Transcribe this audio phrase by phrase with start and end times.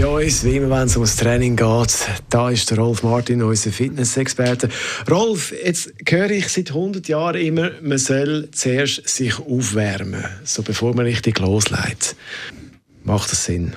[0.00, 3.72] Bei uns, wie immer, wenn es ums Training geht, da ist der Rolf Martin, unser
[3.72, 4.68] Fitness-Experte.
[5.10, 10.94] Rolf, jetzt höre ich seit 100 Jahren immer, man soll zuerst sich aufwärmen, so bevor
[10.94, 12.14] man richtig loslegt.
[13.02, 13.72] Macht das Sinn?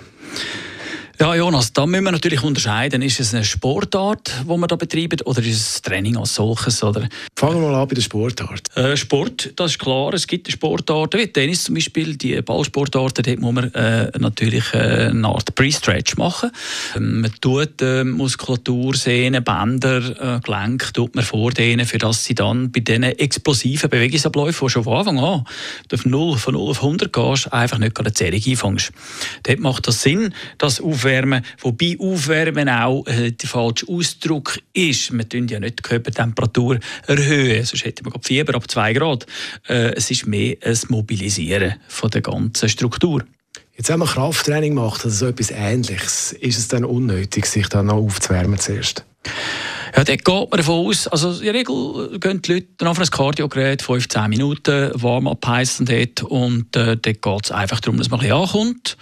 [1.20, 3.02] Ja, Jonas, da müssen wir natürlich unterscheiden.
[3.02, 6.84] Ist es eine Sportart, die wir da betreiben, oder ist es Training als solches?
[6.84, 7.10] Oder?
[7.42, 8.78] Fangen wir mal an bei der Sportart.
[8.78, 10.14] Äh, Sport, das ist klar.
[10.14, 15.08] Es gibt Sportarten, wie Tennis zum Beispiel, die Ballsportarten, dort muss man äh, natürlich äh,
[15.08, 16.52] eine Art Pre-Stretch machen.
[16.96, 22.36] Ähm, man tut äh, Muskulatur, Sehnen, Bänder, äh, Gelenke tut man vordehnen, für dass sie
[22.36, 25.46] dann bei diesen explosiven Bewegungsabläufen, die schon von Anfang an
[25.92, 28.92] auf 0, von 0 auf 100 gehst, einfach nicht eine Zerrung einfängst.
[29.42, 35.12] Dort macht das Sinn, auf Aufwärmen, wobei Aufwärmen auch äh, der falsche Ausdruck ist.
[35.12, 37.31] Wir tun ja nicht die Körpertemperatur erhöhen,
[37.66, 39.26] sonst hätten wir Fieber ab 2 Grad.
[39.68, 43.24] Äh, es ist mehr ein Mobilisieren von der ganzen Struktur.
[43.76, 46.34] Jetzt haben wir Krafttraining gemacht, also so etwas Ähnliches.
[46.34, 49.06] Ist es dann unnötig, sich dann noch aufzuwärmen zuerst?
[49.96, 53.00] Ja, dort geht man davon aus, also in der Regel gehen die Leute dann auf
[53.00, 58.10] ein Kardiogerät 15 Minuten warm-up heissen dort und äh, dort geht es einfach darum, dass
[58.10, 58.98] man ein bisschen ankommt,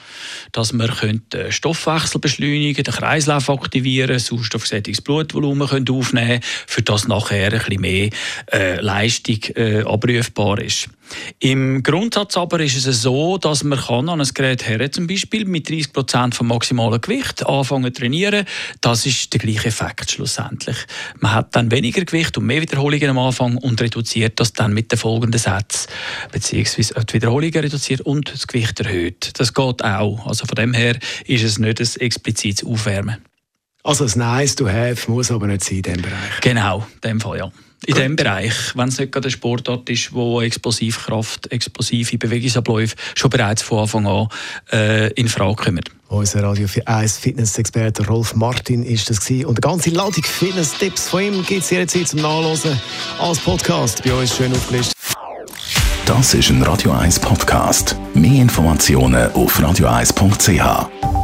[0.51, 0.91] dass man
[1.31, 7.81] den Stoffwechsel beschleunigen den Kreislauf aktivieren, sauerstoffgesättigtes Blutvolumen können aufnehmen für das nachher ein bisschen
[7.81, 8.09] mehr
[8.51, 10.89] äh, Leistung äh, abrufbar ist.
[11.39, 15.45] Im Grundsatz aber ist es so, dass man kann an ein Gerät her, zum Beispiel
[15.45, 18.45] mit 30 Prozent vom maximalen Gewicht anfangen zu trainieren.
[18.81, 20.77] Das ist der gleiche Effekt schlussendlich.
[21.19, 24.91] Man hat dann weniger Gewicht und mehr Wiederholungen am Anfang und reduziert das dann mit
[24.91, 25.89] den folgenden Sätzen,
[26.31, 29.31] beziehungsweise die Wiederholungen reduziert und das Gewicht erhöht.
[29.39, 30.25] Das geht auch.
[30.27, 33.28] Also von dem her ist es nicht ein explizites Aufwärmen.
[33.83, 36.41] Also ein Nice to have muss aber nicht sein in diesem Bereich.
[36.41, 37.51] Genau, in dem Fall ja
[37.85, 43.29] in diesem Bereich, wenn es nicht gerade ein Sportart ist, wo Explosivkraft, explosive Bewegungsabläufe schon
[43.29, 44.27] bereits von Anfang an
[44.71, 45.81] äh, in Frage kommen.
[46.09, 49.45] Unser Radio 1 Fitness-Experte Rolf Martin ist das gewesen.
[49.45, 52.79] Und eine ganze Ladung Fitness-Tipps von ihm gibt es jederzeit zum Nachlesen
[53.19, 54.03] als Podcast.
[54.03, 54.95] Bei uns schön aufgelistet.
[56.05, 57.95] Das ist ein Radio 1 Podcast.
[58.15, 61.18] Mehr Informationen auf radio1.ch.